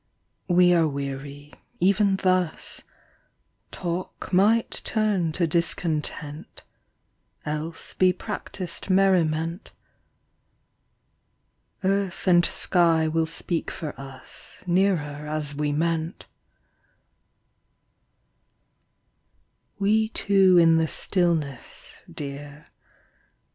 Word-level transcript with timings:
We 0.49 0.73
are 0.73 0.87
weary, 0.87 1.53
even 1.79 2.15
thus, 2.15 2.81
Talk 3.69 4.33
might 4.33 4.81
turn 4.83 5.31
to 5.33 5.45
discontent 5.45 6.63
Else 7.45 7.93
be 7.93 8.11
practised 8.11 8.89
merriment: 8.89 9.73
Earth 11.83 12.25
and 12.27 12.43
sky 12.43 13.07
will 13.07 13.27
speak 13.27 13.69
for 13.69 13.93
us 13.95 14.63
Nearer 14.65 15.27
as 15.29 15.53
we 15.53 15.71
meant 15.71 16.25
We 19.77 20.09
two 20.09 20.57
in 20.57 20.77
the 20.77 20.87
stillness, 20.87 21.97
dear. 22.11 22.65